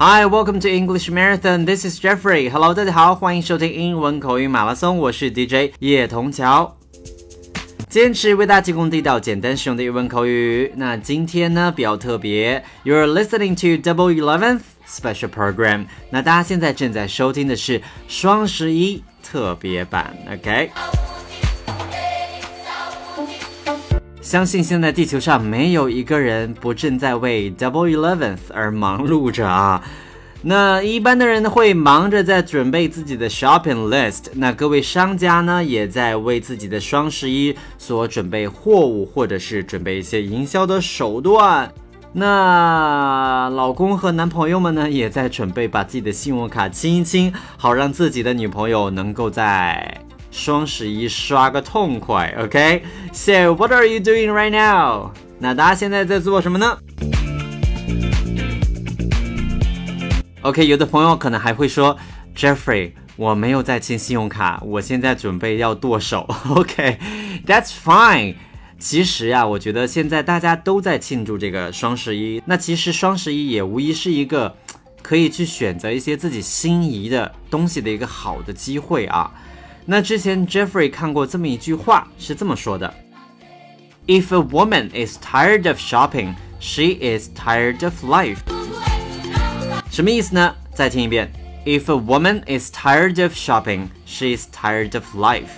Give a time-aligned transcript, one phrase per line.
[0.00, 1.64] Hi, welcome to English Marathon.
[1.64, 2.48] This is Jeffrey.
[2.48, 4.96] Hello，大家好，欢迎收听英文口语马拉松。
[4.96, 6.78] 我是 DJ 叶童桥，
[7.88, 10.72] 坚持为大家提供地道、简单实用的英文口语。
[10.76, 15.86] 那今天呢比较特别，You're listening to Double Eleventh Special Program。
[16.10, 20.16] 那大家现在正在收听的是双十一特别版。
[20.32, 20.70] OK。
[24.28, 29.82] 相信现在地球上没有一个人不正在为 Double Eleventh 而忙碌着啊。
[30.42, 41.72] 那一般的人会忙着在准备自己的 shopping list，那各位商家呢也在为自己的双十一所准备货物，或者是准备一些营销的手段。
[42.12, 50.02] 那老公和男朋友们呢也在准备把自己的信用卡清一清，好让自己的女朋友能够在。
[50.30, 55.10] 双十一刷个痛快，OK？So what are you doing right now？
[55.38, 56.78] 那大家现在在做什么呢
[60.42, 61.96] ？OK，有的朋友可能还会说
[62.36, 66.28] ，Jeffrey，我没有在清信用卡，我现在准备要剁手。
[66.54, 68.36] OK，That's fine。
[68.78, 74.56] 其实呀，我觉得现在大家都在庆祝这个双十一，那其实双十一也无疑是一个
[75.02, 79.32] 可以去选择一些自己心仪的东西的一个好的机会啊。
[79.90, 82.92] 那之前 Jeffrey 看过这么一句话，是这么说的
[84.06, 88.36] ：If a woman is tired of shopping, she is tired of life。
[89.90, 90.54] 什么意思呢？
[90.74, 91.32] 再听一遍
[91.64, 95.48] ：If a woman is tired of shopping, she is tired of life。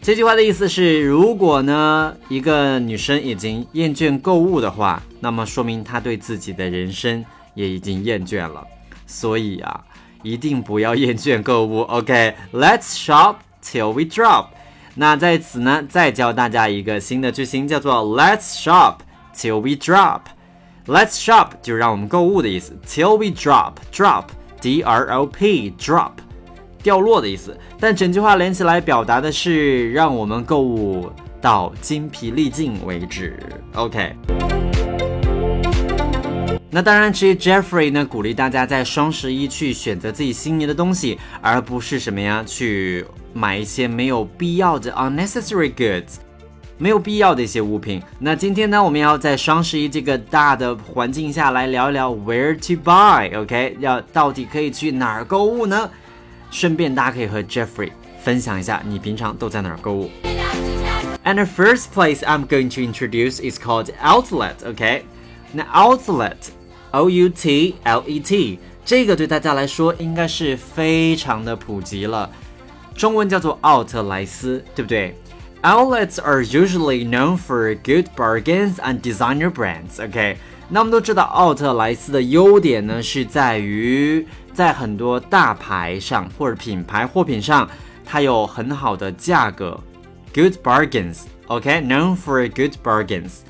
[0.00, 7.24] 这句话的意思是，如果呢一个女生已经厌倦购物的话，那么说明她对自己的人生
[7.54, 8.64] 也已经厌倦了。
[9.04, 9.84] 所以啊。
[10.22, 14.46] 一定不要厌倦购物，OK？Let's shop till we drop。
[14.94, 18.96] 那在此呢，再教大家一个新的句型，叫做 Let's shop
[19.34, 20.22] till we drop。
[20.86, 26.12] Let's shop 就让我们购物的意思，till we drop，drop，D R O P，drop，
[26.82, 27.56] 掉落的意思。
[27.78, 33.38] 但整句话连起来表达的是让我们购物到精疲力尽为止
[33.74, 34.16] ，OK？
[36.72, 46.18] 那当然，其实 Jeffrey 呢鼓励大家在双十一去选择自己心仪的东西，而不是什么呀去买一些没有必要的 unnecessary goods，
[46.78, 48.00] 没有必要的一些物品。
[48.20, 53.76] 那今天呢，我们要在双十一这个大的环境下来聊一聊 where to buy，OK？
[53.80, 55.90] 要到底可以去哪儿购物呢？
[56.52, 57.90] 顺便大家可以和 Jeffrey
[58.22, 60.08] 分享一下你平常都在哪儿购物。
[61.24, 65.04] And the first place I'm going to introduce is called outlet，OK？
[65.52, 66.36] 那 outlet。
[66.92, 72.30] O U T L E T，这个对大家来说应该是非常的普及了，
[72.94, 75.16] 中文叫做奥特莱斯，对不对
[75.62, 80.02] ？Outlets are usually known for good bargains and designer brands.
[80.02, 80.36] OK，
[80.68, 87.68] 那我们都知道奥特莱斯的优点呢，是在于在很多大牌上或者品牌货品上，
[88.04, 89.78] 它有很好的价格
[90.34, 91.24] ，good bargains.
[91.46, 93.40] OK，known for good bargains.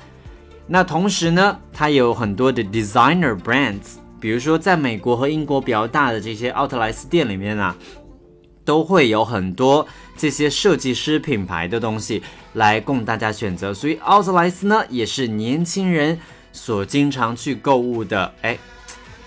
[0.73, 7.75] 那同时呢，它有很多的 designer brands，比如说在美国和英国比较大的这些奥特莱斯店里面啊，
[8.63, 12.23] 都会有很多这些设计师品牌的东西
[12.53, 16.17] 来供大家选择，所以奥特莱斯呢也是年轻人
[16.53, 18.57] 所经常去购物的哎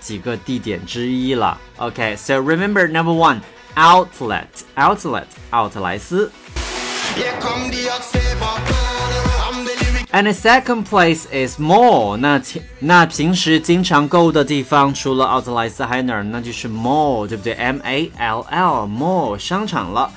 [0.01, 1.61] 几个地点之一了。
[1.77, 3.39] OK，so remember number one
[3.75, 6.31] outlet，outlet 奥特莱斯。
[10.14, 12.16] And the second place is mall。
[12.16, 12.42] 那
[12.80, 16.22] 那平时经常购物的地方，除了奥特莱斯还有哪儿？
[16.24, 17.52] 那就是 mall，对不对？
[17.54, 20.10] M A L L mall 商场了。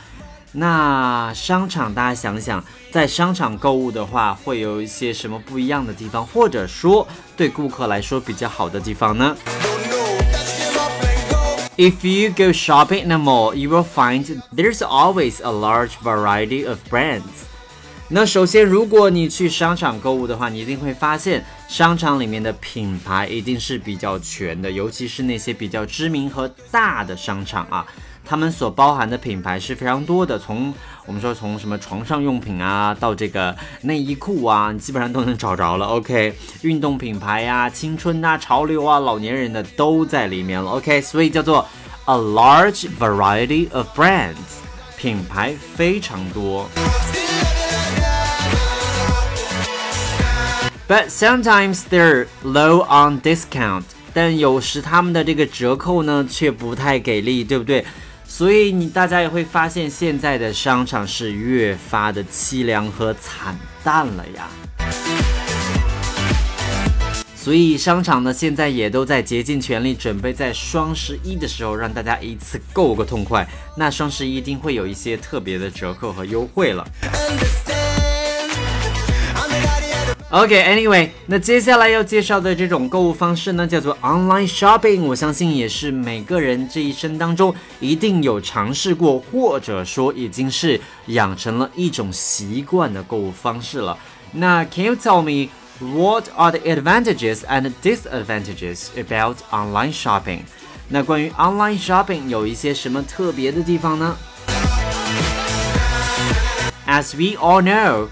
[0.56, 7.07] 那商场，大家想想，在商场购物的话，会有一些什么不一样的地方，或者说
[7.38, 9.35] 对顾客来说比较好的地方呢？
[11.75, 14.25] If you go shopping in a mall, you will find
[14.56, 17.47] there's always a large variety of brands.
[18.10, 27.86] 那首先，如果你去商场购物的话，你一定会发现商场里面的品牌一定是比较全的，尤其是那些比较知名和大的商场啊，
[28.24, 30.38] 他们所包含的品牌是非常多的。
[30.38, 30.72] 从
[31.04, 35.84] 我们说从什么床上用品啊，到这个内衣裤啊，你基本上都能找着了。
[35.84, 40.71] OK，运动品牌呀、青春啊、潮流啊、老年人的都在里面了。
[40.71, 41.68] OK，所以叫做
[42.06, 44.62] a large variety of brands，
[44.97, 46.66] 品牌非常多。
[50.88, 53.82] But sometimes they're low on discount，
[54.14, 57.84] 但有时他们的这个折扣呢却不太给力，对不对？
[58.26, 63.54] 所以你大家也会发现，现在的商场是越发的凄凉和惨
[63.84, 64.48] 淡了呀。
[67.36, 73.46] 所以商场呢现在也都在竭尽全力，准备在双十一的时候让大家一次购个痛快。
[73.76, 76.82] 那双十一一定会有一些特别的折扣和优惠了。
[80.29, 85.02] OK，Anyway，那接下来要介绍的这种购物方式呢，叫做 Online Shopping。
[85.02, 93.96] 我相信也是每个人这一生当中一定有尝试过，或者说已经是养成了一种习惯的购物方式了。
[94.31, 100.40] 那 Can you tell me what are the advantages and disadvantages about online shopping？
[100.90, 104.17] 那关于 online shopping 有一些什么特别的地方呢？
[106.87, 108.08] As we all know。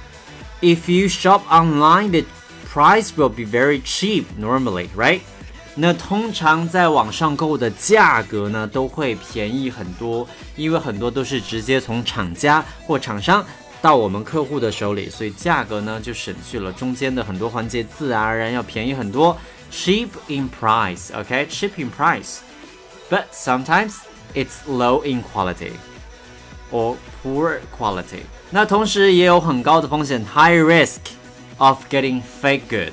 [0.61, 2.25] If you shop online, the
[2.71, 5.21] price will be very cheap normally, right?
[5.75, 13.45] 那通常在网上购的价格呢，都会便宜很多，因为很多都是直接从厂家或厂商
[13.81, 19.37] 到我们客户的手里，所以价格呢就省去了中间的很多环节，自然而然要便宜很多。
[19.71, 21.47] Cheap in price, okay?
[21.47, 22.39] Cheap in price,
[23.09, 23.93] but sometimes
[24.35, 25.71] it's low in quality
[26.75, 28.21] or poor quality.
[28.49, 30.99] 那同时也有很高的风险，high risk
[31.57, 32.91] of getting fake goods。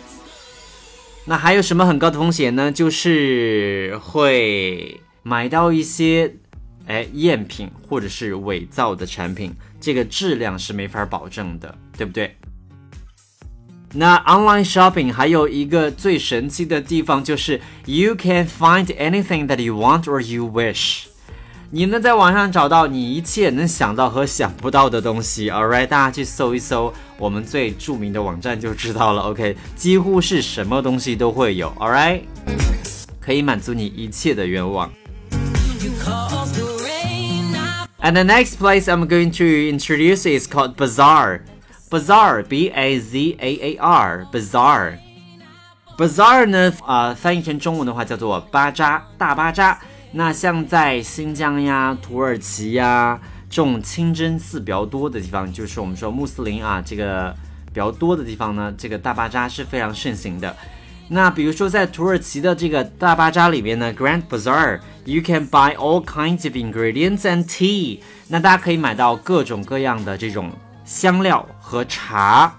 [1.25, 2.73] 那还有什么很高的风险呢？
[2.73, 6.35] 就是会买到一些
[6.87, 12.35] 哎赝品或者是伪造的产品，这个质量是没法保证的，对不对？
[13.93, 21.06] 那 online shopping 还有一个最神奇的地方就是 you can find anything that you want or you wish。
[21.73, 29.23] 你能在网上找到你一切能想到和想不到的东西，All right，大家去搜一搜我们最着名的网站就知道了。
[29.23, 32.23] OK，几乎是什么东西都会有，All right，
[33.20, 34.91] 可以满足你一切的愿望。
[38.00, 41.41] And the next place I'm going to introduce is called Bazaar.
[41.91, 44.99] Bazaar, B-A-Z-A-A-R, Bazaar.
[45.99, 49.79] Bazaar 呢，呃，翻译成中文的话叫做巴扎，大巴扎。
[50.15, 53.19] 那像在新疆呀、土耳其呀
[53.50, 57.36] 这种清真寺比较多的地方，就是我们说穆斯林啊这个
[57.68, 60.56] 比较多的地方呢，这个大巴扎是非常盛行的。
[61.10, 68.00] 那比如说在土耳其的这个大巴扎里边呢，Grand Bazaar，you can buy all kinds of ingredients and tea。
[68.27, 70.51] 那大家可以买到各种各样的这种
[70.86, 72.56] 香料和茶。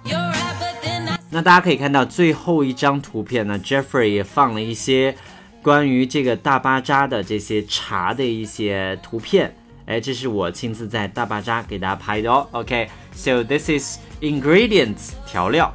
[1.31, 5.17] 那大家可以看到最后一张图片呢，Jeffrey 也放了一些。
[5.65, 9.57] 关于这个大巴扎的这些茶的一些图片，
[9.87, 12.47] 哎，这是我亲自在大巴扎给大家拍的哦。
[12.51, 15.73] OK，so this is ingredients 调料。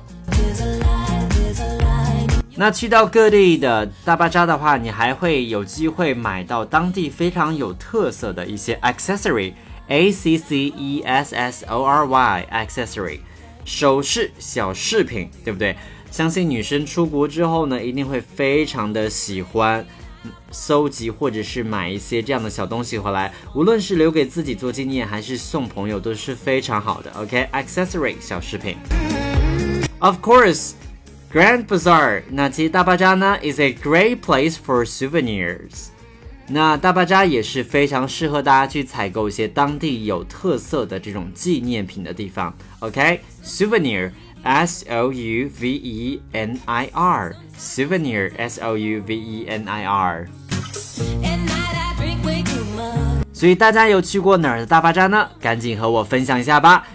[2.56, 13.22] 那去到各地的大巴扎的话，你还会有机会买到当地非常有特色的一些 accessory，a c c e s s o r y，accessory，
[13.66, 15.76] 首饰小饰品，对不对？
[16.12, 19.86] 相信女生出国之后呢，一定会非常的喜欢
[20.52, 27.12] 搜集或者是买一些这样的小东西回来，无论是留给自己做纪念，还是送朋友，都是非常好的。
[27.12, 28.76] OK，accessory 小饰品。
[30.00, 30.72] Of course,
[31.32, 35.90] Grand Bazaar，那其实大巴扎呢，is a great place for souvenirs。
[36.48, 42.52] 那大巴扎也是非常适合大家去采购一些当地有特色的这种纪念品的地方。
[42.80, 44.12] OK，souvenir。
[44.43, 49.85] S O U V E N I R souvenir S O U V E N I
[49.85, 50.29] R。
[53.33, 55.29] 所以大家有去过哪儿的大巴扎呢？
[55.41, 56.87] 赶紧和我分享一下吧。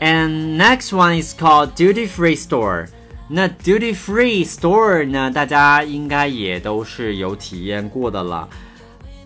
[0.00, 2.86] And next one is called duty free store。
[3.28, 8.48] 那 duty free store 呢，大家应该也都是有体验过的了。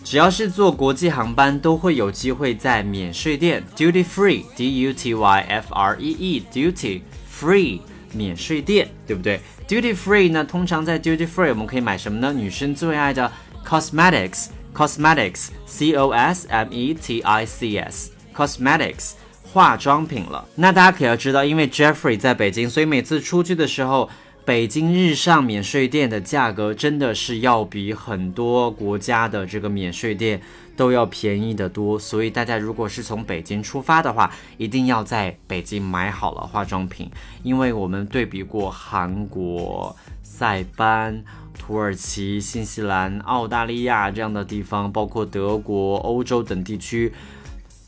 [0.10, 7.82] 只要是坐国际航班，都会有机会在免税店 duty free d u t y f r e e duty free
[8.14, 12.32] 免税店，对不对？duty free 呢，通常在 duty free 我们可以买什么呢？
[12.32, 13.30] 女生最爱的
[13.66, 19.12] cosmetics cosmetics c o s m e t i c s cosmetics
[19.44, 20.48] 化妆品了。
[20.56, 24.10] 那大家可要知道，因为 Jeffrey 在北京，所以每次出去的时候。
[24.48, 30.42] 北京日上免税店的价格真的是要比很多国家的这个免税店
[30.78, 37.12] 都要便宜的多，所以大家如果是从北京出发的话，一定要在北京买好了化妆品，
[37.44, 41.22] 因为我们对比过韩国、塞班、
[41.54, 47.12] 土耳其、新西兰、澳大利亚这样的地方，包括德国、欧洲等地区。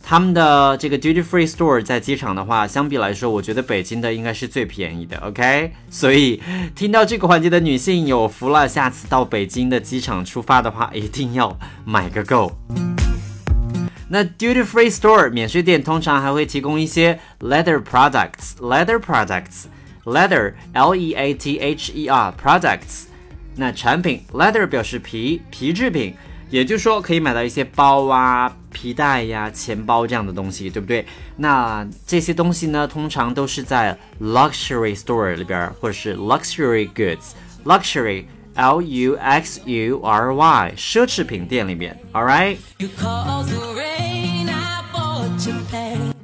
[0.01, 5.17] 他们的这个 duty free store 在机场的话，相比来说，我觉得北京的应该是最便宜的。
[5.19, 6.41] OK，所以
[6.73, 12.51] 听到这个环节的女性有福了，下次到北京的机场出发的话，一定要买个够。
[14.11, 19.65] 那 duty free store 免税店通常还会提供一些 leather products，leather products
[20.05, 23.03] leather L E A T H E R products。
[23.55, 26.15] 那产品 leather 表示皮皮制品，
[26.49, 31.05] 也就是说可以买到一些包啊、皮带呀、钱包这样的东西，对不对？
[31.37, 37.31] 那这些东西呢，通常都是在 luxury store 里边，或者是 luxury goods
[37.65, 38.25] luxury。
[38.55, 42.57] L U X U R Y 奢侈品店里面，All right。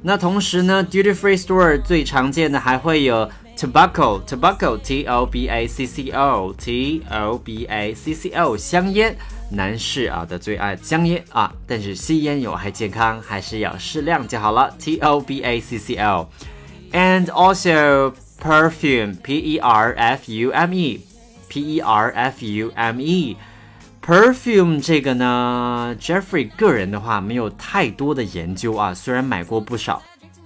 [0.02, 7.38] 那同时呢，duty free store 最常见的还会有 tobacco tobacco T O B A C C O T O
[7.38, 9.16] B A C C O 香烟，
[9.50, 14.74] 男士啊的最爱香烟啊，但是吸烟有害健康，还是要适量就好了。
[14.78, 18.12] T O B A C C L，and also
[18.42, 21.00] perfume P E R F U M E
[21.48, 30.02] P E R F U M E，perfume 这个呢，Jeffrey 个人的话没有太多的研究啊，虽然买过不少，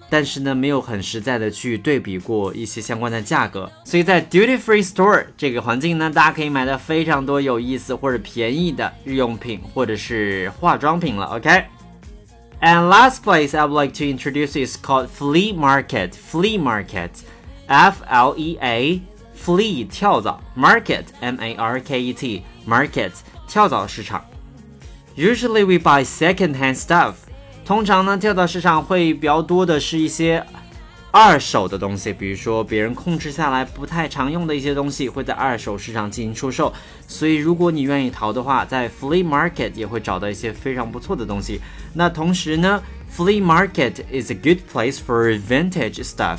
[0.09, 15.53] 但是呢没有很实在的去对比过一些相关的价格，所以在 duty free store 这个环境呢，大家可以买到非常多有意思或者便宜的日用品或者是化妆品了，OK。And last place I would like to introduce is called flea
[15.53, 16.11] market.
[16.11, 17.09] Flea market,
[17.67, 19.01] F L E A
[19.35, 23.11] Flea 跳蚤，market M A R K E T market
[23.47, 24.23] 跳蚤市场。
[25.17, 27.15] Usually we buy second-hand stuff。
[27.70, 30.44] 通常呢，跳蚤市场会比较多的是一些
[31.12, 36.74] 二手的东西，比如说别人控制下来不太常用的一些东西，会在二手市场进行出售。
[37.06, 41.60] 所以如果你愿意淘的话，在 flea market 也会找到一些非常不错的东西。
[41.94, 42.82] 那同时呢
[43.16, 46.38] ，flea market is a good place for vintage stuff。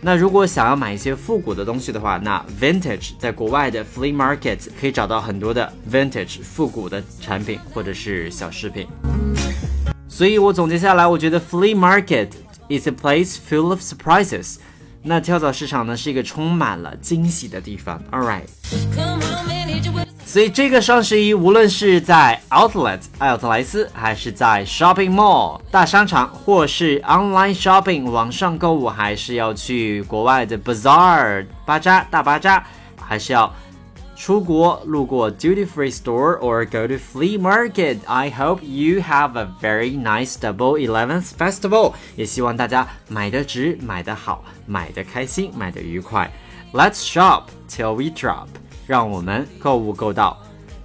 [0.00, 8.86] 那如果想要买一些复古的东西的话，那 vintage 在国外的 flea market 可以找到很多的 vintage 复古的产品或者是小饰品。
[10.18, 12.30] 所以我总结下来，我觉得 flea market
[12.68, 14.56] is a place full of surprises。
[15.04, 18.02] 那跳蚤市场呢是一个充满了惊喜的地方。
[18.10, 18.42] All right。
[20.26, 32.66] 所以这个双十一，无论是在 Outlet 艾特莱斯，还是在 Shopping Mall 大商场，或是 Online Shopping 网上购物，还是要去国外的 Bazaar 巴扎大巴扎，
[33.00, 33.54] 还是要
[34.17, 40.77] 出国路过 Duty Free Store or go to Flea Market。I hope you have a very nice Double
[40.77, 41.93] Eleventh Festival。
[42.15, 46.31] 也希望大家买的值，买的好，买的开心，买的愉快。
[46.71, 48.47] Let's shop till we drop。
[48.85, 50.37] 让我们购物购到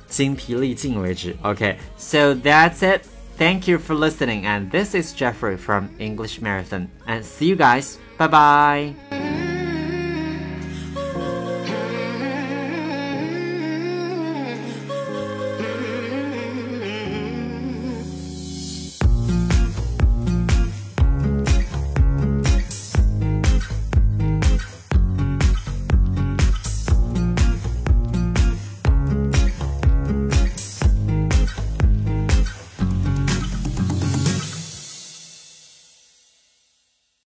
[0.07, 1.37] 精疲力尽为止。
[1.43, 3.03] Okay, so that's it.
[3.37, 7.97] Thank you for listening, and this is Jeffrey from English Marathon, and see you guys.
[8.17, 9.12] Bye bye.